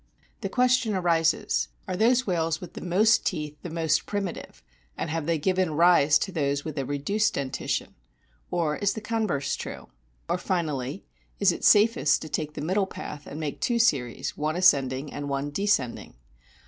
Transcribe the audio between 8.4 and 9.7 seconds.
Or is the converse